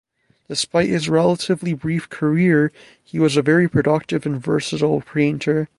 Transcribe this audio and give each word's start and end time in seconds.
Despite 0.47 0.89
his 0.89 1.09
relatively 1.09 1.75
brief 1.75 2.09
career, 2.09 2.71
he 3.03 3.19
was 3.19 3.37
a 3.37 3.43
very 3.43 3.69
productive 3.69 4.25
and 4.25 4.43
versatile 4.43 5.01
painter. 5.01 5.69